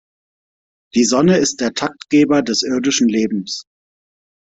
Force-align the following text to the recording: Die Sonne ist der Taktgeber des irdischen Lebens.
Die 0.95 1.05
Sonne 1.05 1.37
ist 1.37 1.61
der 1.61 1.75
Taktgeber 1.75 2.41
des 2.41 2.63
irdischen 2.63 3.07
Lebens. 3.07 3.67